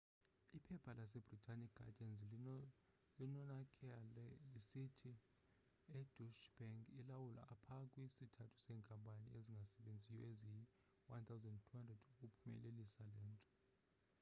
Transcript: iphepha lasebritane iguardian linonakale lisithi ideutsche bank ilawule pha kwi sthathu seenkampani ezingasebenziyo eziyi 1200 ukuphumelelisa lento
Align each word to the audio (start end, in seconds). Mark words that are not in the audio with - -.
iphepha 0.57 0.91
lasebritane 0.99 1.63
iguardian 1.67 2.13
linonakale 3.19 4.27
lisithi 4.51 5.11
ideutsche 5.99 6.47
bank 6.57 6.81
ilawule 6.99 7.41
pha 7.63 7.75
kwi 7.91 8.05
sthathu 8.15 8.57
seenkampani 8.65 9.27
ezingasebenziyo 9.37 10.19
eziyi 10.31 10.63
1200 11.07 11.95
ukuphumelelisa 12.25 13.03
lento 13.17 13.51